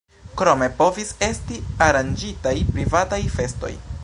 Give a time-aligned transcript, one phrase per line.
[0.39, 3.77] Krome povis esti aranĝitaj privataj festoj.